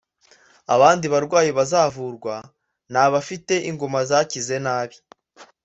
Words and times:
Abandi 0.75 1.05
barwayi 1.13 1.51
bazavurwa 1.57 2.35
ni 2.91 2.99
abafite 3.05 3.53
inguma 3.69 3.99
zakize 4.09 4.55
nabi 4.65 4.97